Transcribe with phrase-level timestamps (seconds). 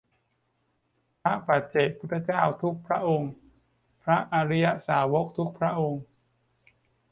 [1.21, 3.31] พระปัจเจกพุทธเจ้าทุกพระองค์
[4.03, 6.03] พระอริยสาวกทุกองค์